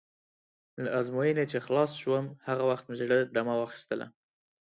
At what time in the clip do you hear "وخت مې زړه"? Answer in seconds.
2.69-3.17